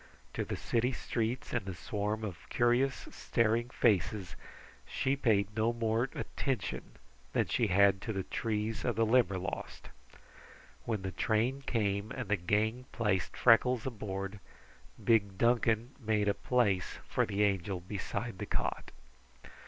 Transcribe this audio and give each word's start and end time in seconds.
To 0.33 0.43
the 0.43 0.55
city 0.57 0.93
streets 0.93 1.53
and 1.53 1.63
the 1.67 1.75
swarm 1.75 2.23
of 2.23 2.49
curious, 2.49 3.07
staring 3.11 3.69
faces 3.69 4.35
she 4.83 5.15
paid 5.15 5.55
no 5.55 5.73
more 5.73 6.09
attention 6.15 6.93
than 7.33 7.45
she 7.45 7.67
had 7.67 8.01
to 8.01 8.11
the 8.11 8.23
trees 8.23 8.83
of 8.83 8.95
the 8.95 9.05
Limberlost. 9.05 9.89
When 10.85 11.03
the 11.03 11.11
train 11.11 11.61
came 11.67 12.09
and 12.09 12.29
the 12.29 12.35
gang 12.35 12.85
placed 12.91 13.37
Freckles 13.37 13.85
aboard, 13.85 14.39
big 15.03 15.37
Duncan 15.37 15.91
made 15.99 16.27
a 16.27 16.33
place 16.33 16.97
for 17.07 17.23
the 17.27 17.43
Angel 17.43 17.79
beside 17.79 18.39
the 18.39 18.47
cot. 18.47 18.89